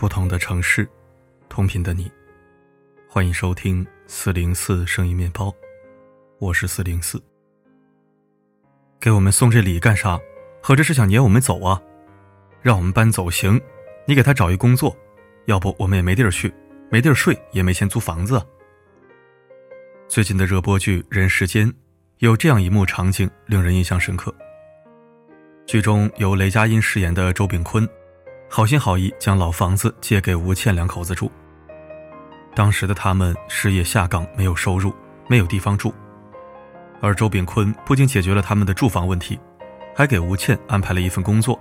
[0.00, 0.88] 不同的城市，
[1.50, 2.10] 同频的你，
[3.06, 5.54] 欢迎收听四零四声音面包，
[6.38, 7.22] 我是四零四。
[8.98, 10.18] 给我们送这礼干啥？
[10.62, 11.78] 合着是想撵我们走啊？
[12.62, 13.60] 让我们搬走行，
[14.06, 14.96] 你给他找一工作，
[15.44, 16.50] 要不我们也没地儿去，
[16.90, 18.42] 没地儿睡，也没钱租房子。
[20.08, 21.68] 最近的热播剧《人世间》
[22.20, 24.34] 有这样一幕场景，令人印象深刻。
[25.66, 27.86] 剧中由雷佳音饰演的周秉昆。
[28.52, 31.30] 好心好意将老房子借给吴倩两口子住。
[32.52, 34.92] 当时的他们失业下岗，没有收入，
[35.28, 35.94] 没有地方住。
[37.00, 39.38] 而周炳坤不仅解决了他们的住房问题，
[39.94, 41.56] 还给吴倩安排了一份工作，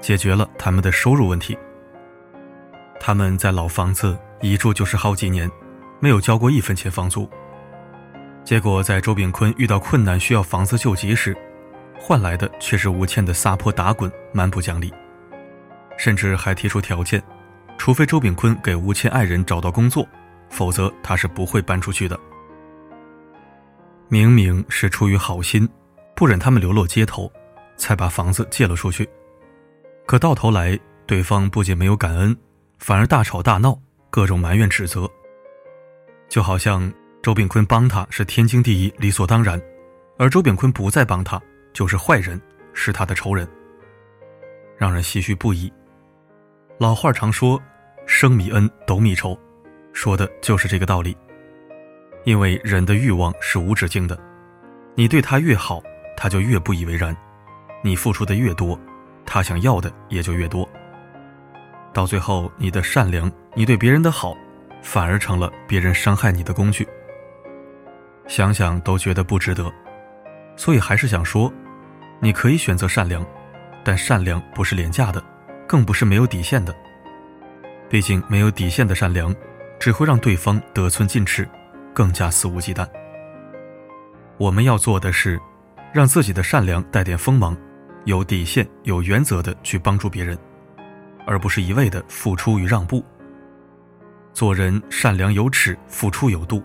[0.00, 1.56] 解决了他们的收入问题。
[2.98, 5.48] 他们在老房子一住就是好几年，
[6.00, 7.28] 没有交过一分钱房租。
[8.44, 11.36] 结果在周炳坤遇到困难需要房子救急时，
[11.98, 14.90] 换来的却是吴倩的撒泼打滚、蛮不讲理。
[16.00, 17.22] 甚至还提出条件，
[17.76, 20.08] 除非周炳坤给吴倩爱人找到工作，
[20.48, 22.18] 否则他是不会搬出去的。
[24.08, 25.68] 明明是出于好心，
[26.16, 27.30] 不忍他们流落街头，
[27.76, 29.06] 才把房子借了出去，
[30.06, 32.34] 可到头来，对方不仅没有感恩，
[32.78, 35.06] 反而大吵大闹，各种埋怨指责。
[36.30, 36.90] 就好像
[37.22, 39.60] 周炳坤帮他是天经地义、理所当然，
[40.16, 41.38] 而周炳坤不再帮他
[41.74, 42.40] 就是坏人，
[42.72, 43.46] 是他的仇人，
[44.78, 45.70] 让人唏嘘不已。
[46.80, 47.62] 老话常说
[48.08, 49.38] “生米恩，斗米仇”，
[49.92, 51.14] 说的就是这个道理。
[52.24, 54.18] 因为人的欲望是无止境的，
[54.94, 55.82] 你对他越好，
[56.16, 57.14] 他就越不以为然；
[57.84, 58.80] 你付出的越多，
[59.26, 60.66] 他想要的也就越多。
[61.92, 64.34] 到最后，你的善良，你对别人的好，
[64.80, 66.88] 反而成了别人伤害你的工具。
[68.26, 69.70] 想想都觉得不值得。
[70.56, 71.52] 所以还是想说，
[72.20, 73.22] 你可以选择善良，
[73.84, 75.22] 但善良不是廉价的。
[75.70, 76.74] 更不是没有底线的。
[77.88, 79.32] 毕竟，没有底线的善良，
[79.78, 81.48] 只会让对方得寸进尺，
[81.94, 82.84] 更加肆无忌惮。
[84.36, 85.40] 我们要做的是，
[85.92, 87.56] 让自己的善良带点锋芒，
[88.04, 90.36] 有底线、有原则的去帮助别人，
[91.24, 93.04] 而不是一味的付出与让步。
[94.32, 96.60] 做人善良有尺，付出有度，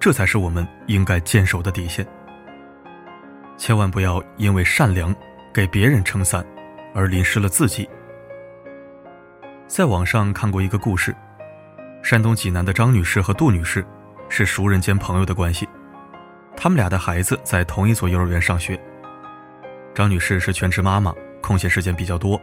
[0.00, 2.04] 这才是我们应该坚守的底线。
[3.56, 5.14] 千万不要因为善良
[5.54, 6.44] 给别人撑伞，
[6.92, 7.88] 而淋湿了自己。
[9.72, 11.16] 在网上看过一个故事，
[12.02, 13.82] 山东济南的张女士和杜女士
[14.28, 15.66] 是熟人兼朋友的关系，
[16.54, 18.78] 他们俩的孩子在同一所幼儿园上学。
[19.94, 21.10] 张女士是全职妈妈，
[21.40, 22.38] 空闲时间比较多，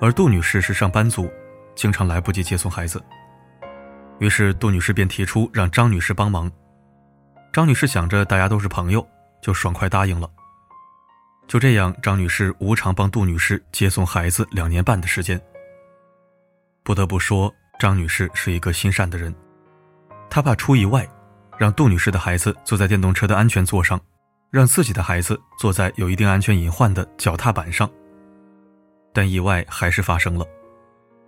[0.00, 1.30] 而杜女士是上班族，
[1.74, 2.98] 经常来不及接送孩子。
[4.18, 6.50] 于是杜女士便提出让张女士帮忙。
[7.52, 9.06] 张女士想着大家都是朋友，
[9.42, 10.26] 就爽快答应了。
[11.46, 15.38] 就这样，张女士无偿帮杜女士接送孩子两年半的时间。
[16.88, 19.34] 不得不说，张女士是一个心善的人。
[20.30, 21.06] 她怕出意外，
[21.58, 24.00] 让杜女士的孩子坐在电动车的安全座上，
[24.50, 27.86] 让自己的孩子坐在有一定安全隐患的脚踏板上。
[29.12, 30.46] 但意外还是发生了。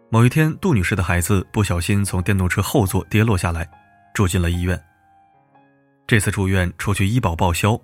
[0.08, 3.68] 某一天，杜女士的孩子不小心从电动车后座跌落下来，
[4.14, 4.82] 住进了医院。
[6.06, 7.78] 这次住院除去医保报销，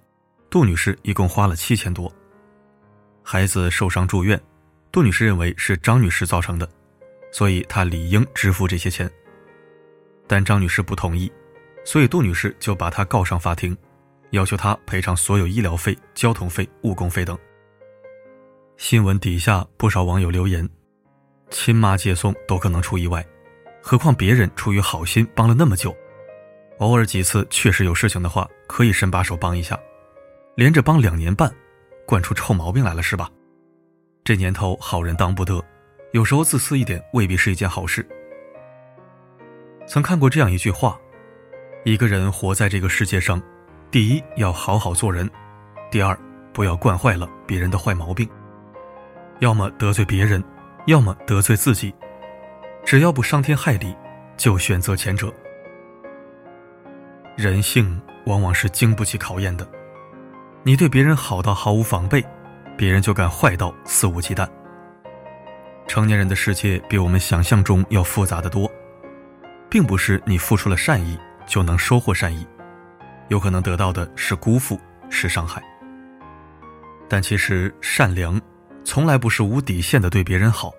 [0.48, 2.10] 杜女士一共花了七千多。
[3.22, 4.40] 孩子受伤住院，
[4.90, 6.66] 杜女士认为是张女士造成的。
[7.36, 9.10] 所以她理应支付这些钱，
[10.26, 11.30] 但张女士不同意，
[11.84, 13.76] 所以杜女士就把她告上法庭，
[14.30, 17.38] 要求她赔偿所有医疗费、交通费、误工费等。
[18.78, 20.66] 新闻底下不少网友留言
[21.52, 23.22] ：“亲妈接送都可能出意外，
[23.82, 25.94] 何况别人出于好心帮了那么久，
[26.78, 29.78] 偶尔几次确实有事情的话，可以伸把手帮一下，
[30.54, 31.54] 连着帮两年半，
[32.06, 33.30] 惯出臭毛病来了是吧？
[34.24, 35.62] 这年头好人当不得。”
[36.12, 38.06] 有时候自私一点未必是一件好事。
[39.86, 40.98] 曾看过这样一句话：
[41.84, 43.40] 一个人活在这个世界上，
[43.90, 45.30] 第一要好好做人，
[45.90, 46.18] 第二
[46.52, 48.28] 不要惯坏了别人的坏毛病。
[49.40, 50.42] 要么得罪别人，
[50.86, 51.94] 要么得罪自己，
[52.84, 53.94] 只要不伤天害理，
[54.36, 55.32] 就选择前者。
[57.36, 59.68] 人性往往是经不起考验的，
[60.62, 62.24] 你对别人好到毫无防备，
[62.76, 64.48] 别人就敢坏到肆无忌惮。
[65.86, 68.70] 成年人的世界比我们想象中要复杂的多，
[69.70, 72.46] 并不是你付出了善意就能收获善意，
[73.28, 74.78] 有可能得到的是辜负，
[75.08, 75.62] 是伤害。
[77.08, 78.40] 但其实善良，
[78.84, 80.72] 从来不是无底线的对别人好，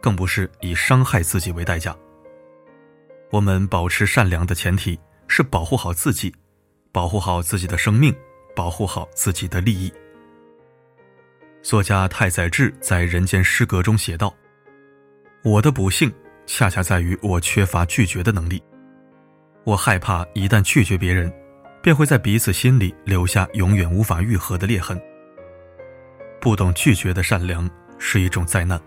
[0.00, 1.96] 更不是以伤害自己为代价。
[3.30, 6.34] 我们保持善良的前提是保护好自己，
[6.92, 8.14] 保护好自己的生命，
[8.54, 9.90] 保护好自己的利益。
[11.62, 14.34] 作家太宰治在《人间失格》中写道。
[15.42, 16.12] 我的不幸
[16.46, 18.62] 恰恰在于我缺乏拒绝的能力。
[19.64, 21.32] 我害怕一旦拒绝别人，
[21.82, 25.00] 便会在彼此心里留下永远无法愈合的裂痕。
[26.40, 28.78] 不懂拒绝的善良是一种灾难，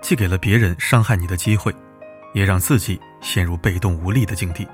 [0.00, 1.74] 既给了别人伤害你的机会，
[2.34, 4.66] 也让自己陷入被动无力的境地。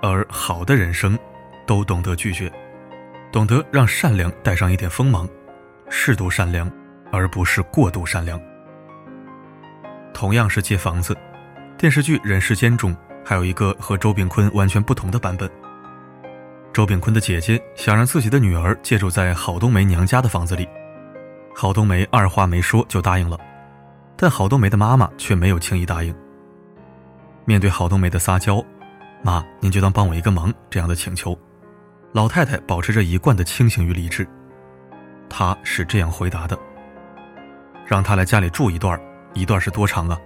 [0.00, 1.18] 而好的人生，
[1.66, 2.50] 都懂得拒绝，
[3.30, 5.28] 懂得让善良带上一点锋芒，
[5.90, 6.70] 适度善良，
[7.12, 8.40] 而不是过度善良。
[10.16, 11.14] 同样是借房子，
[11.76, 15.48] 电视剧《人世间》中还有一个和周炳坤完全不同的版本。
[16.72, 20.66] 周炳坤的姐姐想让自己的女儿借住在郝冬梅娘家的房子里，
[21.54, 23.38] 郝冬梅二话没说就答应了，
[24.16, 26.16] 但郝冬梅的妈妈却没有轻易答应。
[27.44, 28.64] 面对郝冬梅的撒娇，
[29.22, 31.38] 妈，您就当帮我一个忙这样的请求，
[32.12, 34.26] 老太太保持着一贯的清醒与理智，
[35.28, 36.58] 她是这样回答的
[37.84, 38.98] ：“让她来家里住一段，
[39.36, 40.18] 一段是多长啊？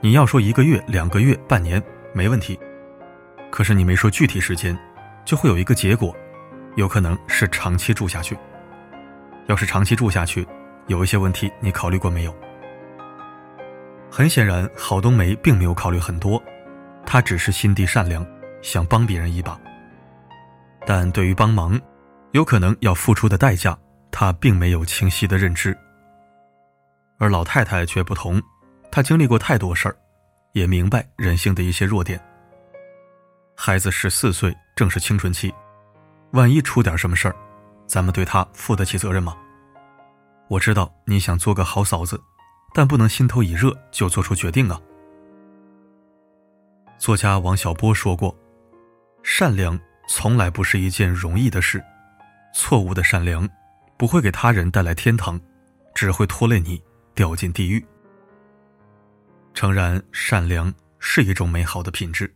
[0.00, 2.58] 你要说一个月、两个月、半年没问题，
[3.50, 4.78] 可是你没说具体时间。”
[5.24, 6.12] 就会有一个结果，
[6.74, 8.36] 有可能是长期住下去。
[9.46, 10.44] 要是长期住下去，
[10.88, 12.34] 有一些问题你考虑过没有？
[14.10, 16.42] 很显然，郝冬梅并没有考虑很多，
[17.06, 18.26] 她只是心地善良，
[18.62, 19.56] 想帮别人一把。
[20.84, 21.80] 但对于帮忙，
[22.32, 23.78] 有可能要付出的代价，
[24.10, 25.72] 她并没有清晰的认知。
[27.22, 28.42] 而老太太却不同，
[28.90, 29.96] 她经历过太多事儿，
[30.54, 32.20] 也明白人性的一些弱点。
[33.54, 35.54] 孩子十四岁，正是青春期，
[36.32, 37.36] 万一出点什么事儿，
[37.86, 39.36] 咱们对他负得起责任吗？
[40.48, 42.20] 我知道你想做个好嫂子，
[42.74, 44.80] 但不能心头一热就做出决定啊。
[46.98, 48.36] 作家王小波说过
[49.22, 49.78] ：“善良
[50.08, 51.80] 从来不是一件容易的事，
[52.52, 53.48] 错误的善良
[53.96, 55.40] 不会给他人带来天堂，
[55.94, 56.82] 只会拖累你
[57.14, 57.84] 掉进地狱。”
[59.54, 62.32] 诚然，善良是一种美好的品质。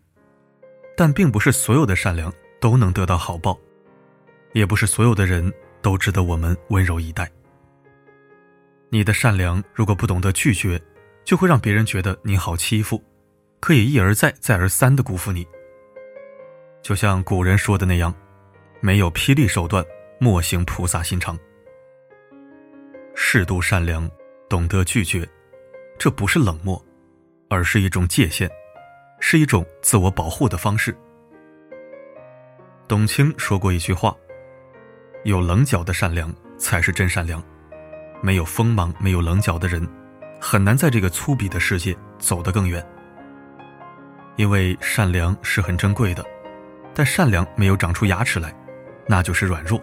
[0.98, 3.58] 但并不是所有的善良都能得到好报，
[4.54, 5.52] 也不是所有的人
[5.82, 7.30] 都值得我们温柔以待。
[8.88, 10.80] 你的善良如果不懂得拒绝，
[11.22, 13.04] 就会让别人觉得你好欺负，
[13.60, 15.46] 可以一而再、再而三的辜负你。
[16.82, 18.14] 就像古人说的那样
[18.80, 19.84] ：“没有霹雳手段，
[20.18, 21.38] 莫行菩萨心肠。”
[23.14, 24.08] 适度善良，
[24.48, 25.28] 懂得拒绝，
[25.98, 26.82] 这不是冷漠，
[27.48, 28.50] 而是一种界限。
[29.18, 30.94] 是一种自我保护的方式。
[32.86, 34.14] 董卿说过一句话
[35.24, 37.42] ：“有棱角的善良才是真善良，
[38.20, 39.88] 没有锋芒、没有棱角的人，
[40.38, 42.86] 很难在这个粗鄙的世界走得更远。
[44.36, 46.22] 因为善良是很珍贵的，
[46.94, 48.54] 但善良没有长出牙齿来，
[49.08, 49.80] 那就是软弱。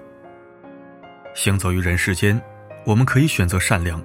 [1.33, 2.39] 行走于人世间，
[2.85, 3.99] 我们可以选择善良，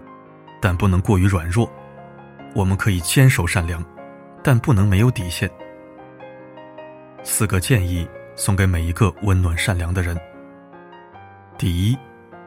[0.60, 1.68] 但不能过于软弱；
[2.54, 3.84] 我们可以坚守善良。”
[4.40, 5.50] 但不能没有底线。
[7.24, 10.18] 四个建议送给每一个温暖善良的人：
[11.58, 11.98] 第一，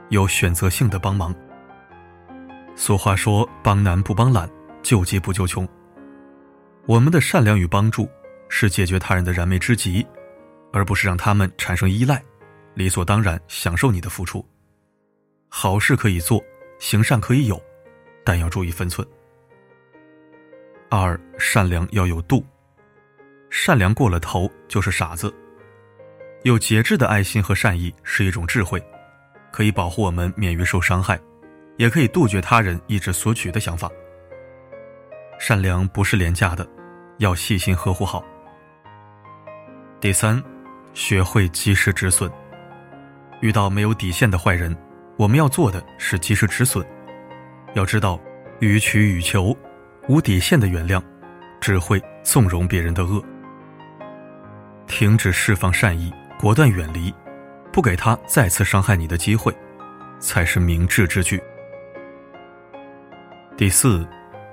[0.10, 1.36] 有选择性的帮忙。
[2.76, 4.50] 俗话说“帮难不帮懒，
[4.82, 5.68] 救急不救穷”。
[6.88, 8.10] 我们的善良与帮助
[8.48, 10.04] 是解决他人的燃眉之急，
[10.72, 12.24] 而不是让他们产生依赖，
[12.74, 14.44] 理所当然享受你的付出。
[15.50, 16.42] 好事可以做，
[16.80, 17.62] 行善可以有，
[18.24, 19.08] 但要注意分寸。
[20.90, 22.46] 二善良要有度，
[23.50, 25.34] 善良过了头就是傻子。
[26.44, 28.84] 有节制的爱心和善意是一种智慧，
[29.52, 31.20] 可以保护我们免于受伤害，
[31.78, 33.90] 也可以杜绝他人一直索取的想法。
[35.40, 36.68] 善良不是廉价的，
[37.20, 38.24] 要细心呵护好。
[40.00, 40.44] 第三，
[40.94, 42.32] 学会及时止损。
[43.40, 44.76] 遇到没有底线的坏人，
[45.18, 46.86] 我们要做的是及时止损。
[47.74, 48.20] 要知道，
[48.60, 49.56] 予取予求。
[50.08, 51.02] 无底线的原谅，
[51.62, 53.24] 只会纵容别人的恶。
[54.88, 57.14] 停止释放善意，果断远离，
[57.72, 59.56] 不给他再次伤害你的机会，
[60.20, 61.42] 才是明智之举。
[63.56, 64.06] 第四，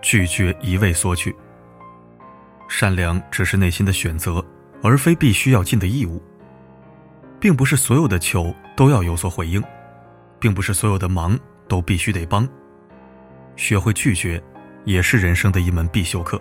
[0.02, 1.34] 拒绝一味索取。
[2.68, 4.44] 善良只是内心的选择，
[4.82, 6.22] 而非必须要尽的义务。
[7.40, 9.62] 并不是所有的求都要有所回应，
[10.38, 12.46] 并不是所有的忙都必须得帮。
[13.58, 14.42] 学会拒绝。
[14.84, 16.40] 也是人生的一门必修课。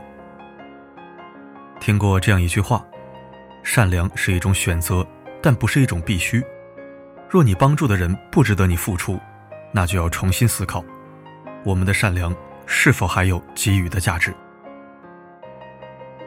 [1.81, 2.85] 听过这样一句话：
[3.61, 5.05] 善良是一种选择，
[5.41, 6.41] 但不是一种必须。
[7.29, 9.19] 若你帮助的人不值得你付出，
[9.73, 10.81] 那就要重新思考，
[11.65, 12.33] 我们的善良
[12.65, 14.33] 是否还有给予的价值。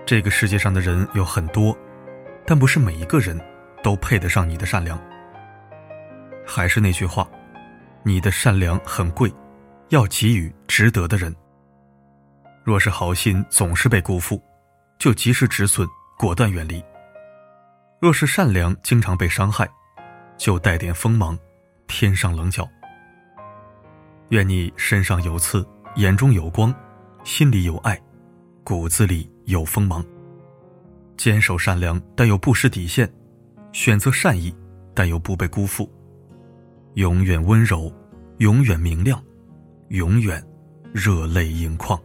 [0.05, 1.75] 这个世界上的人有很多，
[2.45, 3.41] 但不是每一个人
[3.83, 5.01] 都配得上你的善良。
[6.45, 7.27] 还是那句话，
[8.03, 9.33] 你的善良很贵，
[9.89, 11.35] 要给予值得的人。
[12.65, 14.43] 若是好心总是被辜负，
[14.99, 16.83] 就及时止损，果断远离；
[18.01, 19.69] 若是善良经常被伤害，
[20.39, 21.39] 就带点锋芒，
[21.87, 22.67] 添上棱角。
[24.31, 26.75] 愿你身上有刺，眼中有光，
[27.25, 28.01] 心里有爱，
[28.65, 30.03] 骨子里有锋芒。
[31.15, 33.07] 坚守善良，但又不失底线；
[33.71, 34.51] 选择善意，
[34.95, 35.93] 但又不被辜负。
[36.95, 37.93] 永远温柔，
[38.39, 39.23] 永远明亮，
[39.89, 40.43] 永远
[40.93, 41.99] 热泪盈眶。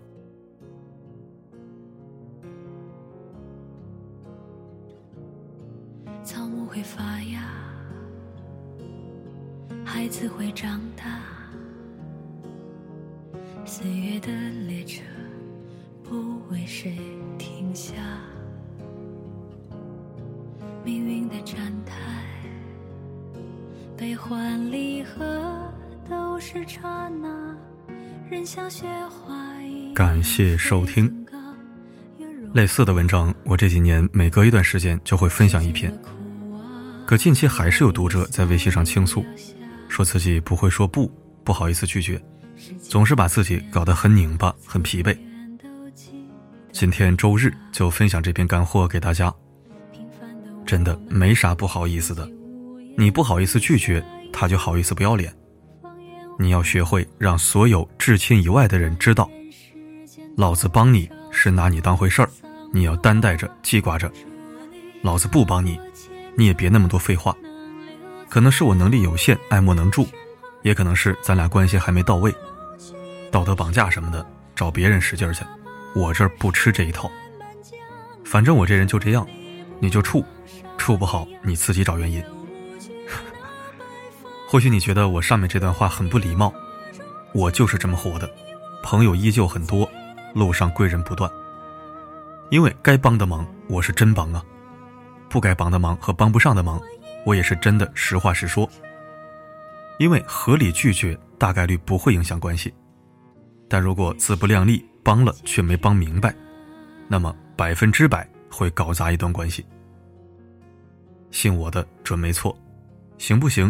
[6.24, 7.42] 草木会发芽，
[9.84, 11.20] 孩子会长大。
[13.66, 14.32] 岁月的
[14.68, 15.02] 列车
[16.04, 16.96] 不为谁
[17.40, 17.96] 停下，
[20.84, 22.24] 命运的站台，
[23.98, 25.74] 悲欢离合
[26.08, 27.55] 都是刹那，
[29.94, 31.26] 感谢收听。
[32.54, 35.94] 类似的文章，我这几年每隔一段时间就会分享一篇。
[37.06, 39.24] 可近期还是有读者在微信上倾诉，
[39.88, 41.12] 说自己不会说不，
[41.44, 42.20] 不好意思拒绝。
[42.82, 45.16] 总是把自己搞得很拧巴、很疲惫。
[46.72, 49.34] 今天周日就分享这篇干货给大家。
[50.66, 52.28] 真的没啥不好意思的，
[52.98, 54.04] 你不好意思拒绝，
[54.34, 55.32] 他就好意思不要脸。
[56.38, 59.30] 你要学会让所有至亲以外的人知道，
[60.36, 62.30] 老子帮你是拿你当回事儿，
[62.74, 64.12] 你要担待着、记挂着。
[65.02, 65.80] 老子不帮你，
[66.36, 67.36] 你也别那么多废话。
[68.28, 70.08] 可能是我能力有限、爱莫能助，
[70.62, 72.34] 也可能是咱俩关系还没到位。
[73.32, 74.26] 道德绑架什么的，
[74.56, 75.44] 找别人使劲去，
[75.94, 77.10] 我这儿不吃这一套。
[78.26, 79.26] 反正我这人就这样，
[79.80, 80.26] 你就处，
[80.78, 82.22] 处不好你自己找原因。
[84.56, 86.54] 或许你觉得我上面这段话很不礼貌，
[87.34, 88.32] 我就是这么活的。
[88.82, 89.86] 朋友依旧很多，
[90.34, 91.30] 路上贵人不断。
[92.52, 94.42] 因为该帮的忙我是真帮啊，
[95.28, 96.82] 不该帮的忙和帮不上的忙，
[97.26, 98.66] 我也是真的实话实说。
[100.00, 102.74] 因为合理拒绝大概率不会影响关系。
[103.68, 106.34] 但如果自不量力，帮了却没帮明白，
[107.10, 109.66] 那么百分之百会搞砸一段关系。
[111.30, 112.58] 信我的准没错，
[113.18, 113.70] 行不行？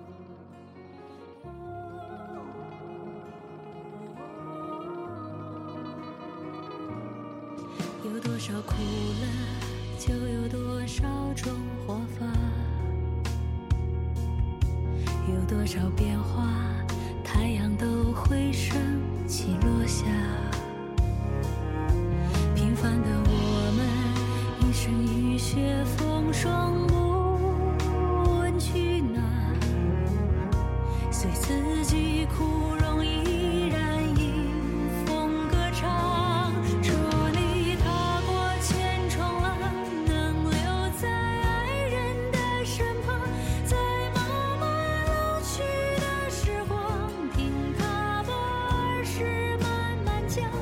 [50.35, 50.60] 家。